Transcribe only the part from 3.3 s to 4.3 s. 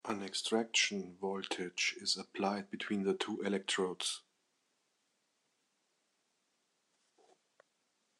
electrodes.